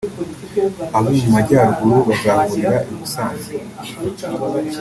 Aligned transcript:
abo 0.97 1.09
mu 1.17 1.27
majyaruguru 1.35 1.97
bazahurira 2.07 2.75
i 2.91 2.93
Musanze 2.97 3.51